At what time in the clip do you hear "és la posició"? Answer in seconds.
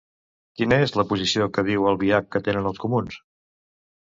0.85-1.47